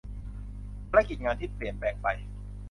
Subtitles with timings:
[0.89, 2.07] ภารกิจงานที่เปลี่ยนแปลงไป